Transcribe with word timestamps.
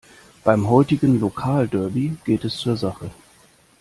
Beim 0.43 0.67
heutigen 0.67 1.19
Lokalderby 1.19 2.17
geht 2.25 2.43
es 2.43 2.57
zur 2.57 2.75
Sache. 2.75 3.11